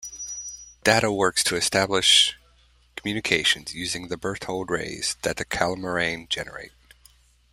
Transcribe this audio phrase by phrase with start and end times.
[0.83, 2.35] Data works to establish
[2.95, 6.71] communications using the Berthold rays that the Calamarain generate.